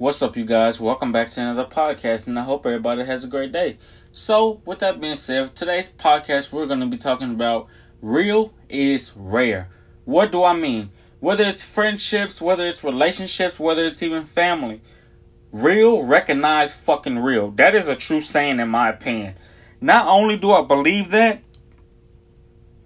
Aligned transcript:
What's 0.00 0.22
up, 0.22 0.34
you 0.34 0.46
guys? 0.46 0.80
Welcome 0.80 1.12
back 1.12 1.28
to 1.28 1.42
another 1.42 1.66
podcast, 1.66 2.26
and 2.26 2.38
I 2.38 2.42
hope 2.42 2.64
everybody 2.64 3.04
has 3.04 3.22
a 3.22 3.26
great 3.26 3.52
day. 3.52 3.76
So, 4.12 4.62
with 4.64 4.78
that 4.78 4.98
being 4.98 5.14
said, 5.14 5.54
today's 5.54 5.90
podcast 5.90 6.52
we're 6.52 6.64
going 6.64 6.80
to 6.80 6.86
be 6.86 6.96
talking 6.96 7.30
about 7.32 7.66
real 8.00 8.54
is 8.70 9.12
rare. 9.14 9.68
What 10.06 10.32
do 10.32 10.42
I 10.42 10.54
mean? 10.54 10.88
Whether 11.18 11.44
it's 11.44 11.62
friendships, 11.62 12.40
whether 12.40 12.66
it's 12.66 12.82
relationships, 12.82 13.60
whether 13.60 13.84
it's 13.84 14.02
even 14.02 14.24
family, 14.24 14.80
real, 15.52 16.02
recognize 16.02 16.72
fucking 16.72 17.18
real. 17.18 17.50
That 17.50 17.74
is 17.74 17.86
a 17.86 17.94
true 17.94 18.22
saying, 18.22 18.58
in 18.58 18.70
my 18.70 18.88
opinion. 18.88 19.34
Not 19.82 20.06
only 20.06 20.38
do 20.38 20.52
I 20.52 20.62
believe 20.62 21.10
that, 21.10 21.42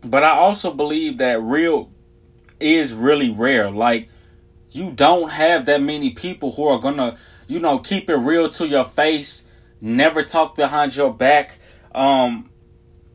but 0.03 0.25
I 0.25 0.31
also 0.31 0.75
believe 0.75 1.19
that 1.19 1.41
real 1.41 1.93
is 2.59 2.93
really 2.93 3.31
rare. 3.31 3.71
Like, 3.71 4.09
you 4.75 4.91
don't 4.91 5.31
have 5.31 5.67
that 5.67 5.81
many 5.81 6.11
people 6.11 6.53
who 6.53 6.67
are 6.67 6.81
gonna, 6.81 7.17
you 7.47 7.61
know, 7.61 7.79
keep 7.79 8.11
it 8.11 8.17
real 8.17 8.49
to 8.51 8.67
your 8.67 8.85
face, 8.85 9.45
never 9.81 10.23
talk 10.23 10.57
behind 10.57 10.97
your 10.97 11.15
back, 11.15 11.59
um, 11.95 12.51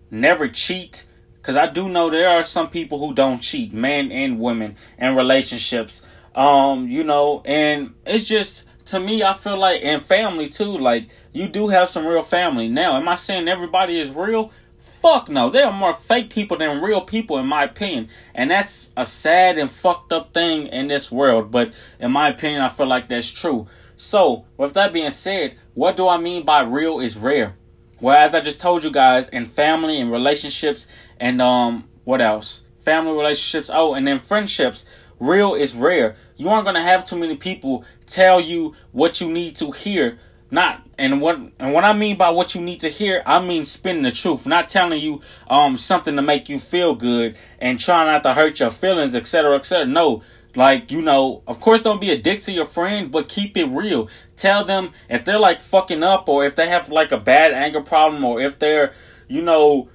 never 0.09 0.47
cheat. 0.47 1.05
Cause 1.41 1.55
I 1.55 1.67
do 1.67 1.89
know 1.89 2.09
there 2.09 2.30
are 2.30 2.43
some 2.43 2.69
people 2.69 2.99
who 2.99 3.13
don't 3.13 3.39
cheat, 3.39 3.73
men 3.73 4.11
and 4.11 4.39
women, 4.39 4.75
in 4.97 5.16
relationships. 5.16 6.02
Um, 6.35 6.88
you 6.88 7.03
know, 7.03 7.41
and 7.43 7.94
it's 8.05 8.23
just 8.23 8.63
to 8.85 8.99
me, 8.99 9.23
I 9.23 9.33
feel 9.33 9.57
like 9.57 9.81
in 9.81 9.99
family 9.99 10.47
too, 10.47 10.77
like 10.77 11.07
you 11.33 11.47
do 11.47 11.67
have 11.67 11.89
some 11.89 12.05
real 12.05 12.21
family. 12.21 12.69
Now, 12.69 12.95
am 12.97 13.07
I 13.09 13.16
saying 13.16 13.47
everybody 13.47 13.99
is 13.99 14.11
real? 14.11 14.52
Fuck 14.79 15.29
no. 15.29 15.49
There 15.49 15.65
are 15.65 15.71
more 15.71 15.93
fake 15.93 16.29
people 16.29 16.57
than 16.57 16.81
real 16.81 17.01
people, 17.01 17.38
in 17.38 17.45
my 17.45 17.63
opinion. 17.63 18.09
And 18.33 18.51
that's 18.51 18.91
a 18.97 19.05
sad 19.05 19.57
and 19.57 19.69
fucked 19.69 20.11
up 20.11 20.33
thing 20.33 20.67
in 20.67 20.88
this 20.88 21.11
world. 21.11 21.52
But 21.52 21.73
in 21.99 22.11
my 22.11 22.29
opinion, 22.29 22.61
I 22.61 22.69
feel 22.69 22.88
like 22.88 23.07
that's 23.07 23.29
true. 23.29 23.67
So, 23.95 24.45
with 24.57 24.73
that 24.73 24.93
being 24.93 25.11
said, 25.11 25.55
what 25.73 25.97
do 25.97 26.07
I 26.07 26.17
mean 26.17 26.45
by 26.45 26.61
real 26.61 26.99
is 26.99 27.17
rare? 27.17 27.55
Well, 28.02 28.16
as 28.16 28.33
I 28.33 28.39
just 28.39 28.61
told 28.61 28.83
you 28.85 28.91
guys, 28.91 29.27
in 29.27 29.44
family 29.44 30.00
and 30.00 30.09
relationships, 30.09 30.88
and 31.19 31.41
um, 31.41 31.89
what 32.05 32.22
else? 32.22 32.63
Family 32.80 33.11
relationships. 33.11 33.69
Oh, 33.73 33.94
and 33.94 34.07
then 34.07 34.19
friendships. 34.19 34.85
Real 35.19 35.53
is 35.53 35.75
rare. 35.75 36.16
You 36.38 36.47
aren't 36.47 36.63
gonna 36.63 36.81
have 36.81 37.03
too 37.03 37.17
many 37.17 37.35
people 37.35 37.83
tell 38.05 38.39
you 38.39 38.73
what 38.94 39.19
you 39.19 39.30
need 39.30 39.57
to 39.57 39.72
hear 39.72 40.17
not 40.52 40.83
and 40.97 41.22
what 41.22 41.38
and 41.59 41.73
what 41.73 41.83
I 41.83 41.94
mean 41.94 42.17
by 42.17 42.30
what 42.30 42.55
you 42.55 42.61
need 42.61 42.80
to 42.81 42.89
hear, 42.89 43.22
I 43.25 43.44
mean 43.45 43.66
spinning 43.66 44.03
the 44.03 44.11
truth, 44.11 44.47
not 44.47 44.67
telling 44.67 45.00
you 45.00 45.22
um 45.50 45.78
something 45.78 46.16
to 46.16 46.22
make 46.22 46.50
you 46.50 46.59
feel 46.59 46.95
good 46.95 47.38
and 47.59 47.80
trying 47.80 48.08
not 48.08 48.23
to 48.23 48.33
hurt 48.33 48.59
your 48.59 48.72
feelings, 48.72 49.16
etc., 49.16 49.58
etc. 49.58 49.86
No, 49.86 50.23
like 50.56 50.91
you 50.91 51.02
know, 51.02 51.44
of 51.47 51.59
course, 51.59 51.81
don't 51.81 52.02
be 52.02 52.11
a 52.11 52.17
dick 52.17 52.41
to 52.41 52.52
your 52.52 52.66
friend, 52.66 53.11
but 53.11 53.30
keep 53.30 53.56
it 53.58 53.66
real. 53.66 54.09
Tell 54.36 54.66
them 54.66 54.91
if 55.09 55.23
they're 55.23 55.39
like 55.39 55.59
fucking 55.59 56.03
up, 56.03 56.28
or 56.28 56.45
if 56.45 56.56
they 56.56 56.67
have 56.67 56.89
like 56.89 57.11
a 57.11 57.17
bad 57.17 57.53
anger 57.53 57.81
problem, 57.81 58.23
or 58.25 58.41
if 58.41 58.58
they're 58.58 58.94
you 59.28 59.41
know 59.41 59.89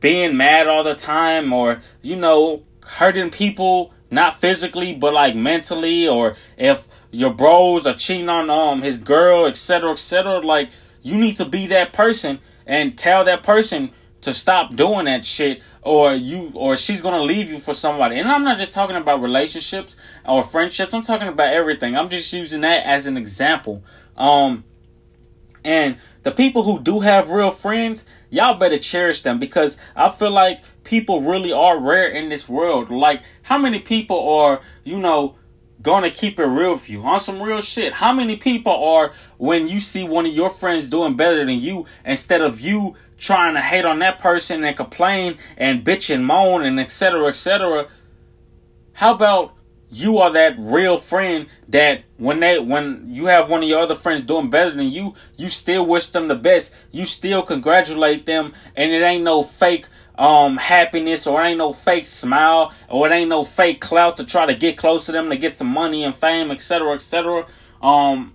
being 0.00 0.36
mad 0.36 0.66
all 0.66 0.82
the 0.82 0.94
time, 0.94 1.52
or 1.52 1.80
you 2.00 2.16
know 2.16 2.64
hurting 2.86 3.30
people 3.30 3.92
not 4.10 4.40
physically 4.40 4.92
but 4.94 5.12
like 5.12 5.36
mentally, 5.36 6.08
or 6.08 6.34
if 6.56 6.88
your 7.10 7.32
bros 7.32 7.86
are 7.86 7.94
cheating 7.94 8.28
on 8.28 8.50
um 8.50 8.82
his 8.82 8.96
girl, 8.96 9.46
etc., 9.46 9.92
etc. 9.92 10.40
Like 10.40 10.70
you 11.02 11.16
need 11.16 11.36
to 11.36 11.44
be 11.44 11.66
that 11.68 11.92
person 11.92 12.40
and 12.66 12.96
tell 12.96 13.24
that 13.24 13.42
person 13.42 13.90
to 14.20 14.32
stop 14.32 14.76
doing 14.76 15.06
that 15.06 15.24
shit 15.24 15.62
or 15.82 16.14
you 16.14 16.52
or 16.54 16.76
she's 16.76 17.02
gonna 17.02 17.22
leave 17.22 17.50
you 17.50 17.58
for 17.58 17.74
somebody. 17.74 18.18
And 18.18 18.28
I'm 18.28 18.44
not 18.44 18.58
just 18.58 18.72
talking 18.72 18.96
about 18.96 19.22
relationships 19.22 19.96
or 20.26 20.42
friendships. 20.42 20.92
I'm 20.92 21.02
talking 21.02 21.28
about 21.28 21.52
everything. 21.52 21.96
I'm 21.96 22.08
just 22.08 22.32
using 22.32 22.60
that 22.62 22.84
as 22.84 23.06
an 23.06 23.16
example. 23.16 23.82
Um 24.16 24.64
and 25.64 25.96
the 26.22 26.30
people 26.30 26.62
who 26.62 26.80
do 26.80 27.00
have 27.00 27.30
real 27.30 27.50
friends, 27.50 28.04
y'all 28.30 28.58
better 28.58 28.78
cherish 28.78 29.22
them 29.22 29.38
because 29.38 29.76
I 29.96 30.10
feel 30.10 30.30
like 30.30 30.60
people 30.84 31.22
really 31.22 31.52
are 31.52 31.78
rare 31.78 32.08
in 32.08 32.28
this 32.28 32.48
world. 32.48 32.90
Like 32.90 33.22
how 33.42 33.58
many 33.58 33.80
people 33.80 34.28
are, 34.36 34.60
you 34.84 34.98
know, 34.98 35.36
gonna 35.82 36.10
keep 36.10 36.38
it 36.38 36.44
real 36.44 36.72
with 36.72 36.90
you 36.90 37.02
on 37.02 37.20
some 37.20 37.42
real 37.42 37.60
shit. 37.60 37.92
How 37.92 38.12
many 38.12 38.36
people 38.36 38.72
are 38.72 39.12
when 39.38 39.68
you 39.68 39.80
see 39.80 40.04
one 40.04 40.26
of 40.26 40.32
your 40.32 40.50
friends 40.50 40.88
doing 40.88 41.16
better 41.16 41.44
than 41.44 41.60
you, 41.60 41.86
instead 42.04 42.40
of 42.40 42.60
you 42.60 42.96
trying 43.16 43.54
to 43.54 43.60
hate 43.60 43.84
on 43.84 43.98
that 44.00 44.18
person 44.18 44.64
and 44.64 44.76
complain 44.76 45.36
and 45.56 45.84
bitch 45.84 46.12
and 46.12 46.26
moan 46.26 46.64
and 46.64 46.80
etc. 46.80 47.26
etc. 47.26 47.88
How 48.94 49.14
about 49.14 49.54
you 49.90 50.18
are 50.18 50.30
that 50.32 50.54
real 50.58 50.96
friend 50.96 51.46
that 51.68 52.04
when 52.16 52.40
they 52.40 52.58
when 52.58 53.06
you 53.08 53.26
have 53.26 53.50
one 53.50 53.62
of 53.62 53.68
your 53.68 53.80
other 53.80 53.94
friends 53.94 54.22
doing 54.22 54.48
better 54.48 54.70
than 54.70 54.86
you, 54.86 55.14
you 55.36 55.48
still 55.48 55.84
wish 55.84 56.06
them 56.06 56.28
the 56.28 56.36
best. 56.36 56.74
You 56.92 57.04
still 57.04 57.42
congratulate 57.42 58.24
them, 58.24 58.52
and 58.76 58.92
it 58.92 59.02
ain't 59.02 59.24
no 59.24 59.42
fake 59.42 59.86
um 60.16 60.58
happiness 60.58 61.26
or 61.26 61.42
it 61.42 61.48
ain't 61.48 61.58
no 61.58 61.72
fake 61.72 62.06
smile 62.06 62.72
or 62.90 63.08
it 63.08 63.12
ain't 63.12 63.30
no 63.30 63.42
fake 63.42 63.80
clout 63.80 64.18
to 64.18 64.24
try 64.24 64.44
to 64.44 64.54
get 64.54 64.76
close 64.76 65.06
to 65.06 65.12
them 65.12 65.30
to 65.30 65.36
get 65.36 65.56
some 65.56 65.68
money 65.68 66.04
and 66.04 66.14
fame, 66.14 66.50
etc., 66.50 66.92
etc. 66.92 67.46
Um, 67.82 68.34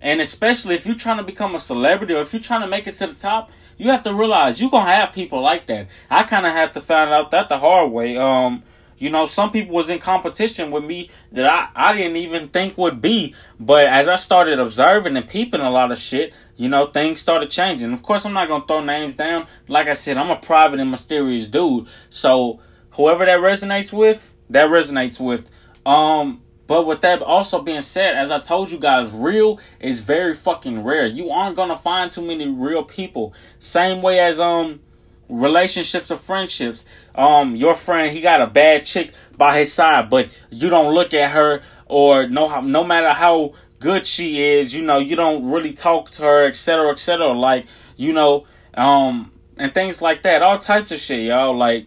and 0.00 0.20
especially 0.20 0.76
if 0.76 0.86
you're 0.86 0.94
trying 0.94 1.18
to 1.18 1.24
become 1.24 1.54
a 1.54 1.58
celebrity 1.58 2.14
or 2.14 2.22
if 2.22 2.32
you're 2.32 2.40
trying 2.40 2.62
to 2.62 2.68
make 2.68 2.86
it 2.86 2.96
to 2.98 3.08
the 3.08 3.14
top, 3.14 3.50
you 3.76 3.90
have 3.90 4.02
to 4.04 4.14
realize 4.14 4.60
you're 4.60 4.70
gonna 4.70 4.90
have 4.90 5.12
people 5.12 5.42
like 5.42 5.66
that. 5.66 5.88
I 6.08 6.22
kind 6.22 6.46
of 6.46 6.52
had 6.52 6.72
to 6.74 6.80
find 6.80 7.10
out 7.10 7.30
that 7.32 7.48
the 7.48 7.58
hard 7.58 7.90
way. 7.90 8.16
Um, 8.16 8.62
you 8.98 9.10
know, 9.10 9.24
some 9.24 9.50
people 9.50 9.74
was 9.74 9.88
in 9.88 9.98
competition 9.98 10.70
with 10.70 10.84
me 10.84 11.10
that 11.32 11.46
I, 11.46 11.90
I 11.90 11.96
didn't 11.96 12.16
even 12.16 12.48
think 12.48 12.76
would 12.76 13.00
be. 13.00 13.34
But 13.58 13.86
as 13.86 14.08
I 14.08 14.16
started 14.16 14.58
observing 14.60 15.16
and 15.16 15.28
peeping 15.28 15.60
a 15.60 15.70
lot 15.70 15.92
of 15.92 15.98
shit, 15.98 16.34
you 16.56 16.68
know, 16.68 16.86
things 16.86 17.20
started 17.20 17.50
changing. 17.50 17.92
Of 17.92 18.02
course, 18.02 18.24
I'm 18.26 18.32
not 18.32 18.48
gonna 18.48 18.66
throw 18.66 18.82
names 18.82 19.14
down. 19.14 19.46
Like 19.68 19.86
I 19.88 19.92
said, 19.92 20.16
I'm 20.16 20.30
a 20.30 20.36
private 20.36 20.80
and 20.80 20.90
mysterious 20.90 21.48
dude. 21.48 21.86
So 22.10 22.60
whoever 22.92 23.24
that 23.24 23.38
resonates 23.40 23.92
with, 23.92 24.34
that 24.50 24.68
resonates 24.68 25.20
with. 25.20 25.48
Um, 25.86 26.42
but 26.66 26.86
with 26.86 27.00
that 27.00 27.22
also 27.22 27.62
being 27.62 27.80
said, 27.80 28.14
as 28.14 28.30
I 28.30 28.40
told 28.40 28.70
you 28.70 28.78
guys, 28.78 29.10
real 29.12 29.58
is 29.80 30.00
very 30.00 30.34
fucking 30.34 30.84
rare. 30.84 31.06
You 31.06 31.30
aren't 31.30 31.56
gonna 31.56 31.78
find 31.78 32.12
too 32.12 32.22
many 32.22 32.46
real 32.46 32.84
people. 32.84 33.32
Same 33.58 34.02
way 34.02 34.20
as 34.20 34.38
um 34.38 34.80
relationships 35.28 36.10
or 36.10 36.16
friendships. 36.16 36.84
Um, 37.14 37.56
your 37.56 37.74
friend 37.74 38.12
he 38.12 38.20
got 38.20 38.40
a 38.40 38.46
bad 38.46 38.84
chick 38.84 39.12
by 39.36 39.58
his 39.58 39.72
side, 39.72 40.10
but 40.10 40.28
you 40.50 40.70
don't 40.70 40.94
look 40.94 41.14
at 41.14 41.30
her 41.30 41.62
or 41.86 42.28
no 42.28 42.60
no 42.60 42.84
matter 42.84 43.10
how 43.10 43.54
good 43.80 44.06
she 44.06 44.42
is, 44.42 44.74
you 44.74 44.82
know, 44.82 44.98
you 44.98 45.16
don't 45.16 45.50
really 45.50 45.72
talk 45.72 46.10
to 46.10 46.22
her, 46.22 46.46
etc., 46.46 46.90
etc. 46.90 47.32
Like, 47.32 47.66
you 47.96 48.12
know, 48.12 48.46
um, 48.74 49.32
and 49.56 49.72
things 49.74 50.02
like 50.02 50.22
that. 50.22 50.42
All 50.42 50.58
types 50.58 50.92
of 50.92 50.98
shit, 50.98 51.20
y'all. 51.26 51.56
Like, 51.56 51.86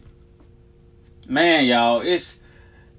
man, 1.28 1.66
y'all, 1.66 2.02
it's 2.02 2.40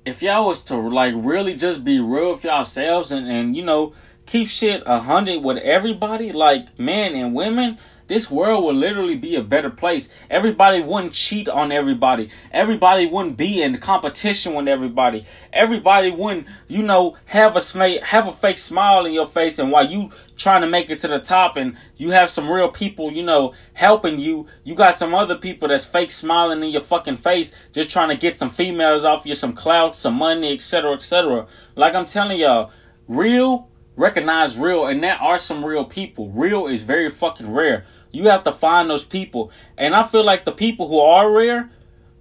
if 0.05 0.23
y'all 0.23 0.47
was 0.47 0.65
to 0.65 0.77
like 0.77 1.15
really 1.17 1.55
just 1.55 1.85
be 1.85 2.01
real 2.01 2.33
with 2.33 2.45
yourselves 2.45 3.13
and 3.13 3.29
and 3.29 3.57
you 3.57 3.65
know 3.65 3.93
keep 4.27 4.49
shit 4.49 4.83
a 4.87 5.01
hundred 5.01 5.43
with 5.43 5.59
everybody, 5.59 6.33
like 6.33 6.79
men 6.79 7.15
and 7.15 7.35
women, 7.35 7.79
this 8.13 8.31
world 8.31 8.65
would 8.65 8.77
literally 8.77 9.17
be 9.17 9.37
a 9.37 9.43
better 9.43 9.71
place. 9.71 10.11
Everybody 10.29 10.83
wouldn't 10.83 11.15
cheat 11.15 11.49
on 11.49 11.73
everybody. 11.73 12.29
Everybody 12.51 13.07
wouldn't 13.07 13.39
be 13.39 13.63
in 13.63 13.79
competition 13.79 14.53
with 14.53 14.69
everybody. 14.69 15.25
Everybody 15.51 16.11
wouldn't, 16.11 16.47
you 16.69 16.83
know, 16.83 17.17
have 17.25 17.57
a 17.57 18.05
have 18.05 18.29
a 18.29 18.33
fake 18.33 18.59
smile 18.59 19.07
in 19.07 19.15
your 19.15 19.27
face, 19.27 19.59
and 19.59 19.73
while 19.73 19.87
you 19.87 20.11
trying 20.37 20.61
to 20.61 20.67
make 20.67 20.91
it 20.91 20.99
to 20.99 21.09
the 21.09 21.21
top, 21.21 21.57
and 21.57 21.75
you 21.97 22.11
have 22.11 22.29
some 22.29 22.51
real 22.51 22.69
people, 22.69 23.11
you 23.11 23.23
know, 23.23 23.55
helping 23.73 24.21
you, 24.21 24.47
you 24.63 24.75
got 24.75 24.99
some 24.99 25.15
other 25.15 25.39
people 25.39 25.69
that's 25.69 25.87
fake 25.87 26.11
smiling 26.11 26.63
in 26.63 26.71
your 26.71 26.83
fucking 26.83 27.17
face, 27.17 27.55
just 27.73 27.89
trying 27.89 28.11
to 28.11 28.17
get 28.17 28.39
some 28.39 28.51
females 28.51 29.07
off 29.07 29.25
you, 29.25 29.35
some 29.35 29.55
clout, 29.55 29.97
some 29.97 30.15
money, 30.15 30.53
etc., 30.53 30.93
etc. 30.93 31.47
Like 31.77 31.95
I'm 31.95 32.05
telling 32.05 32.39
y'all, 32.39 32.71
real 33.09 33.71
recognize 33.97 34.57
real, 34.57 34.87
and 34.87 35.03
there 35.03 35.21
are 35.21 35.39
some 35.39 35.65
real 35.65 35.85
people. 35.85 36.31
Real 36.31 36.67
is 36.67 36.83
very 36.83 37.11
fucking 37.11 37.53
rare. 37.53 37.85
You 38.13 38.29
have 38.29 38.45
to 38.45 38.53
find 38.53 38.89
those 38.89 39.05
people. 39.05 39.51
And 39.77 39.95
I 39.95 40.03
feel 40.03 40.25
like 40.25 40.45
the 40.45 40.53
people 40.53 40.89
who 40.89 41.01
are 41.01 41.31
rare, 41.31 41.71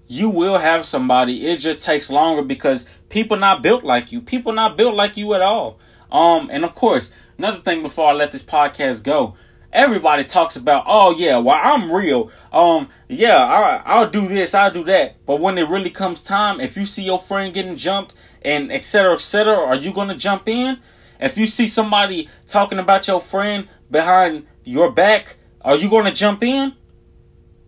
you 0.08 0.30
will 0.30 0.58
have 0.58 0.86
somebody. 0.86 1.48
It 1.48 1.58
just 1.58 1.82
takes 1.82 2.10
longer 2.10 2.42
because 2.42 2.86
people 3.10 3.38
not 3.38 3.62
built 3.62 3.84
like 3.84 4.12
you. 4.12 4.22
People 4.22 4.54
not 4.54 4.78
built 4.78 4.96
like 4.96 5.18
you 5.18 5.34
at 5.34 5.42
all. 5.42 5.80
Um, 6.12 6.50
and 6.52 6.64
of 6.64 6.76
course, 6.76 7.12
another 7.38 7.60
thing 7.60 7.82
before 7.82 8.10
I 8.10 8.14
let 8.14 8.32
this 8.32 8.44
podcast 8.44 9.04
go, 9.04 9.36
everybody 9.72 10.24
talks 10.24 10.56
about, 10.56 10.84
oh 10.88 11.12
yeah, 11.12 11.38
well 11.38 11.60
I'm 11.62 11.92
real. 11.92 12.32
Um, 12.52 12.90
yeah, 13.08 13.38
I, 13.38 13.82
I'll 13.86 14.10
do 14.10 14.28
this, 14.28 14.54
I'll 14.54 14.72
do 14.72 14.84
that. 14.86 15.26
But 15.26 15.40
when 15.40 15.58
it 15.58 15.68
really 15.68 15.90
comes 15.90 16.22
time, 16.22 16.60
if 16.60 16.76
you 16.78 16.86
see 16.86 17.04
your 17.04 17.20
friend 17.20 17.54
getting 17.54 17.78
jumped 17.78 18.16
and 18.42 18.72
etc. 18.72 19.14
etc., 19.14 19.54
are 19.54 19.76
you 19.76 19.94
gonna 19.94 20.18
jump 20.18 20.48
in? 20.48 20.80
If 21.20 21.38
you 21.38 21.46
see 21.46 21.68
somebody 21.68 22.28
talking 22.48 22.80
about 22.80 23.08
your 23.08 23.20
friend 23.20 23.68
behind 23.90 24.48
your 24.64 24.92
back, 24.92 25.38
are 25.64 25.76
you 25.76 25.90
going 25.90 26.06
to 26.06 26.12
jump 26.12 26.44
in? 26.44 26.74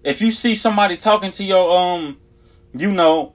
If 0.03 0.21
you 0.21 0.31
see 0.31 0.55
somebody 0.55 0.97
talking 0.97 1.31
to 1.31 1.43
your 1.43 1.71
um, 1.71 2.17
you 2.73 2.91
know, 2.91 3.33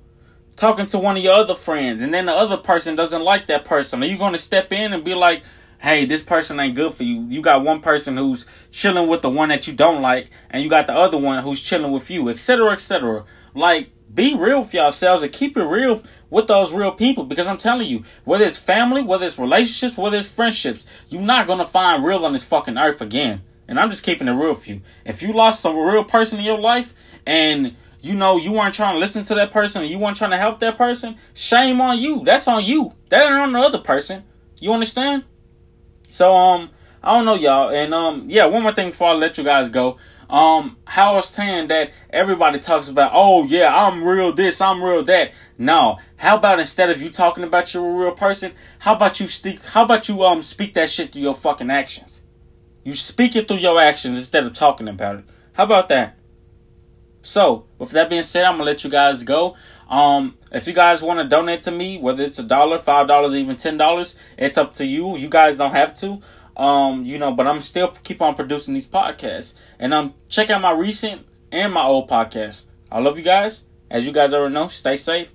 talking 0.56 0.87
to 0.87 0.99
one 0.99 1.16
of 1.16 1.22
your 1.22 1.34
other 1.34 1.55
friends, 1.55 2.02
and 2.02 2.12
then 2.12 2.26
the 2.26 2.32
other 2.32 2.56
person 2.56 2.96
doesn't 2.96 3.22
like 3.22 3.46
that 3.46 3.64
person, 3.64 4.02
are 4.02 4.06
you 4.06 4.19
going 4.19 4.32
to 4.32 4.38
step 4.38 4.72
in 4.72 4.93
and 4.93 5.05
be 5.05 5.14
like, 5.14 5.43
hey, 5.81 6.05
this 6.05 6.22
person 6.22 6.58
ain't 6.58 6.75
good 6.75 6.93
for 6.93 7.05
you. 7.05 7.25
You 7.28 7.40
got 7.40 7.62
one 7.62 7.81
person 7.81 8.16
who's 8.16 8.44
chilling 8.70 9.08
with 9.08 9.22
the 9.22 9.31
one 9.31 9.49
that 9.50 9.66
you 9.69 9.75
don't 9.75 10.02
like, 10.02 10.31
and 10.50 10.62
you 10.62 10.69
got 10.69 10.87
the 10.87 10.94
other 10.94 11.19
one 11.19 11.43
who's 11.43 11.60
chilling 11.60 11.93
with 11.93 12.10
you, 12.10 12.28
etc., 12.28 12.72
etc. 12.72 13.25
Like, 13.55 13.90
be 14.12 14.34
real 14.34 14.64
for 14.64 14.76
yourselves 14.76 15.22
and 15.22 15.32
keep 15.32 15.56
it 15.56 15.62
real 15.62 16.02
with 16.31 16.46
those 16.49 16.72
real 16.72 16.93
people 16.93 17.25
because 17.25 17.46
I'm 17.46 17.58
telling 17.58 17.87
you, 17.87 18.05
whether 18.25 18.44
it's 18.44 18.58
family, 18.58 19.02
whether 19.02 19.26
it's 19.26 19.38
relationships, 19.38 19.96
whether 19.96 20.16
it's 20.16 20.34
friendships, 20.34 20.87
you're 21.08 21.22
not 21.22 21.46
gonna 21.46 21.64
find 21.64 22.05
real 22.05 22.25
on 22.25 22.32
this 22.32 22.44
fucking 22.44 22.78
earth 22.78 23.00
again. 23.00 23.43
And 23.69 23.79
I'm 23.79 23.91
just 23.91 24.03
keeping 24.03 24.26
it 24.26 24.32
real 24.32 24.55
for 24.55 24.70
you. 24.70 24.81
If 25.05 25.23
you 25.23 25.32
lost 25.32 25.61
some 25.61 25.76
real 25.76 26.03
person 26.03 26.38
in 26.38 26.44
your 26.44 26.59
life 26.59 26.94
and 27.26 27.76
you 28.00 28.15
know 28.15 28.38
you 28.38 28.53
weren't 28.53 28.75
trying 28.75 28.94
to 28.94 28.99
listen 28.99 29.23
to 29.25 29.35
that 29.35 29.50
person 29.50 29.82
and 29.82 29.91
you 29.91 29.99
weren't 29.99 30.17
trying 30.17 30.31
to 30.31 30.38
help 30.38 30.59
that 30.61 30.79
person, 30.79 31.17
shame 31.35 31.81
on 31.81 31.99
you. 31.99 32.25
That's 32.25 32.49
on 32.49 32.65
you. 32.65 32.93
That 33.11 33.26
ain't 33.26 33.35
on 33.35 33.53
the 33.53 33.61
other 33.61 33.79
person. 33.79 34.25
You 34.59 34.73
understand? 34.73 35.25
So 36.09 36.35
um, 36.35 36.70
I 37.03 37.15
don't 37.15 37.26
know, 37.26 37.35
y'all. 37.35 37.70
And 37.70 37.93
um, 37.93 38.25
yeah, 38.29 38.47
one 38.47 38.62
more 38.62 38.73
thing 38.73 38.88
before 38.88 39.09
I 39.09 39.12
let 39.12 39.37
you 39.37 39.44
guys 39.44 39.69
go. 39.69 39.99
Um, 40.31 40.76
how 40.85 41.12
I 41.12 41.17
was 41.17 41.29
saying 41.29 41.69
that 41.69 41.93
everybody 42.11 42.59
talks 42.59 42.88
about, 42.88 43.12
oh 43.15 43.44
yeah, 43.44 43.75
I'm 43.75 44.05
real 44.05 44.32
this, 44.32 44.61
I'm 44.61 44.82
real 44.82 45.03
that. 45.05 45.32
No, 45.56 45.99
how 46.17 46.37
about 46.37 46.59
instead 46.59 46.91
of 46.91 47.00
you 47.00 47.09
talking 47.09 47.44
about 47.44 47.73
you're 47.73 47.88
a 47.88 48.05
real 48.05 48.12
person, 48.12 48.53
how 48.81 48.94
about 48.94 49.20
you 49.20 49.26
speak? 49.26 49.65
How 49.65 49.85
about 49.85 50.09
you 50.09 50.23
um 50.23 50.43
speak 50.43 50.75
that 50.75 50.91
shit 50.91 51.12
through 51.12 51.23
your 51.23 51.35
fucking 51.35 51.70
actions? 51.70 52.23
You 52.88 52.94
speak 52.94 53.37
it 53.37 53.46
through 53.46 53.58
your 53.58 53.79
actions 53.79 54.17
instead 54.17 54.46
of 54.46 54.55
talking 54.55 54.88
about 54.88 55.17
it. 55.17 55.25
How 55.52 55.64
about 55.64 55.90
that? 55.90 56.17
So, 57.20 57.67
with 57.76 57.90
that 57.90 58.08
being 58.08 58.23
said, 58.23 58.44
I'm 58.44 58.55
gonna 58.55 58.64
let 58.64 58.82
you 58.82 58.88
guys 58.88 59.23
go. 59.25 59.56
Um, 59.90 60.38
if 60.52 60.67
you 60.67 60.73
guys 60.73 61.02
want 61.02 61.20
to 61.20 61.29
donate 61.29 61.61
to 61.62 61.70
me, 61.70 61.99
whether 61.99 62.25
it's 62.25 62.38
a 62.38 62.43
dollar, 62.43 62.79
five 62.79 63.06
dollars, 63.06 63.35
even 63.35 63.56
ten 63.56 63.76
dollars, 63.76 64.17
it's 64.38 64.56
up 64.56 64.73
to 64.75 64.87
you. 64.87 65.19
You 65.19 65.29
guys 65.29 65.58
don't 65.58 65.73
have 65.73 65.94
to. 65.96 66.23
Um, 66.56 67.05
you 67.05 67.19
know, 67.19 67.31
but 67.31 67.46
I'm 67.46 67.61
still 67.61 67.88
keep 68.05 68.23
on 68.23 68.35
producing 68.35 68.73
these 68.73 68.88
podcasts, 68.88 69.52
and 69.79 69.93
um, 69.93 70.14
check 70.31 70.49
out 70.49 70.62
my 70.62 70.73
recent 70.73 71.26
and 71.52 71.75
my 71.75 71.84
old 71.84 72.08
podcast. 72.08 72.64
I 72.91 73.00
love 73.00 73.19
you 73.19 73.25
guys. 73.25 73.64
As 73.91 74.06
you 74.06 74.12
guys 74.12 74.32
already 74.32 74.55
know, 74.55 74.69
stay 74.69 74.96
safe, 74.96 75.34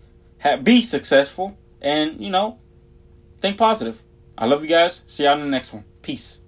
be 0.63 0.81
successful, 0.81 1.55
and 1.79 2.19
you 2.19 2.31
know, 2.31 2.57
think 3.41 3.59
positive. 3.59 4.01
I 4.35 4.47
love 4.47 4.63
you 4.63 4.69
guys. 4.69 5.03
See 5.05 5.25
y'all 5.25 5.33
in 5.33 5.41
the 5.41 5.45
next 5.45 5.71
one. 5.71 5.83
Peace. 6.01 6.42